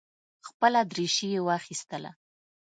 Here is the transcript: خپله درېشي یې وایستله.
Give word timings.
خپله 0.47 0.81
درېشي 0.91 1.27
یې 1.33 1.39
وایستله. 1.47 2.11